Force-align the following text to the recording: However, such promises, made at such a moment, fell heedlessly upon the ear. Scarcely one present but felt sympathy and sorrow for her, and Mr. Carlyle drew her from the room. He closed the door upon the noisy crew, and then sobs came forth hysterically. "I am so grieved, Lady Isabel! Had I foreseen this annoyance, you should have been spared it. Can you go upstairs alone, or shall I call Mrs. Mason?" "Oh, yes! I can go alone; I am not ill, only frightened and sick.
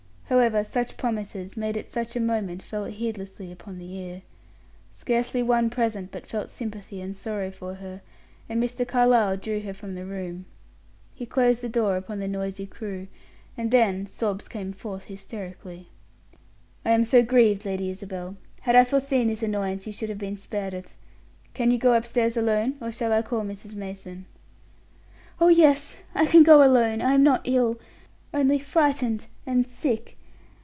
However, 0.31 0.63
such 0.63 0.95
promises, 0.95 1.57
made 1.57 1.75
at 1.75 1.89
such 1.89 2.15
a 2.15 2.19
moment, 2.21 2.63
fell 2.63 2.85
heedlessly 2.85 3.51
upon 3.51 3.77
the 3.77 3.93
ear. 3.97 4.21
Scarcely 4.89 5.43
one 5.43 5.69
present 5.69 6.09
but 6.09 6.25
felt 6.25 6.49
sympathy 6.49 7.01
and 7.01 7.17
sorrow 7.17 7.51
for 7.51 7.73
her, 7.75 8.01
and 8.47 8.63
Mr. 8.63 8.87
Carlyle 8.87 9.35
drew 9.35 9.59
her 9.59 9.73
from 9.73 9.93
the 9.93 10.05
room. 10.05 10.45
He 11.13 11.25
closed 11.25 11.59
the 11.61 11.67
door 11.67 11.97
upon 11.97 12.19
the 12.19 12.29
noisy 12.29 12.65
crew, 12.65 13.09
and 13.57 13.71
then 13.71 14.05
sobs 14.07 14.47
came 14.47 14.71
forth 14.71 15.03
hysterically. 15.03 15.89
"I 16.85 16.91
am 16.91 17.03
so 17.03 17.21
grieved, 17.23 17.65
Lady 17.65 17.89
Isabel! 17.89 18.37
Had 18.61 18.77
I 18.77 18.85
foreseen 18.85 19.27
this 19.27 19.43
annoyance, 19.43 19.85
you 19.85 19.91
should 19.91 20.07
have 20.09 20.17
been 20.17 20.37
spared 20.37 20.73
it. 20.73 20.95
Can 21.53 21.71
you 21.71 21.77
go 21.77 21.93
upstairs 21.93 22.37
alone, 22.37 22.75
or 22.81 22.89
shall 22.93 23.11
I 23.11 23.21
call 23.21 23.41
Mrs. 23.41 23.75
Mason?" 23.75 24.27
"Oh, 25.41 25.49
yes! 25.49 26.03
I 26.15 26.25
can 26.25 26.43
go 26.43 26.63
alone; 26.63 27.01
I 27.01 27.15
am 27.15 27.21
not 27.21 27.41
ill, 27.43 27.81
only 28.33 28.59
frightened 28.59 29.27
and 29.45 29.67
sick. 29.67 30.17